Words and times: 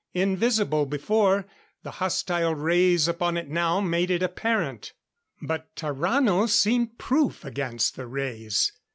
Invisible 0.15 0.87
before, 0.87 1.45
the 1.83 1.91
hostile 1.91 2.55
rays 2.55 3.07
upon 3.07 3.37
it 3.37 3.49
now 3.49 3.79
made 3.79 4.09
it 4.09 4.23
apparent. 4.23 4.93
But 5.43 5.75
Tarrano 5.75 6.47
seemed 6.49 6.97
proof 6.97 7.45
against 7.45 7.95
the 7.97 8.07
rays. 8.07 8.71